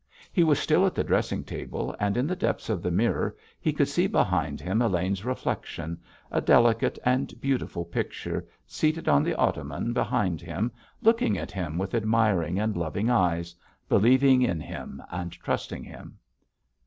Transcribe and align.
He 0.33 0.43
was 0.43 0.57
still 0.57 0.87
at 0.87 0.95
the 0.95 1.03
dressing 1.03 1.43
table, 1.43 1.95
and 1.99 2.17
in 2.17 2.25
the 2.25 2.35
depths 2.35 2.69
of 2.71 2.81
the 2.81 2.89
mirror 2.89 3.37
he 3.59 3.71
could 3.71 3.87
see 3.87 4.07
behind 4.07 4.59
him 4.59 4.81
Elaine's 4.81 5.23
reflection, 5.23 6.01
a 6.31 6.41
delicate 6.41 6.97
and 7.05 7.39
beautiful 7.39 7.85
picture, 7.85 8.47
seated 8.65 9.07
on 9.07 9.21
the 9.21 9.35
ottoman 9.35 9.93
behind 9.93 10.41
him, 10.41 10.71
looking 11.03 11.37
at 11.37 11.51
him 11.51 11.77
with 11.77 11.93
admiring 11.93 12.57
and 12.57 12.75
loving 12.75 13.11
eyes, 13.11 13.53
believing 13.87 14.41
in 14.41 14.59
him, 14.59 15.03
and 15.11 15.33
trusting 15.33 15.83
him. 15.83 16.17